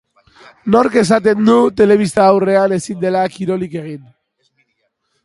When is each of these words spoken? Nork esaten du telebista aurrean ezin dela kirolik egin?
Nork 0.75 0.95
esaten 1.01 1.43
du 1.49 1.57
telebista 1.81 2.23
aurrean 2.31 2.73
ezin 2.79 2.97
dela 3.05 3.23
kirolik 3.37 3.77
egin? 3.83 4.01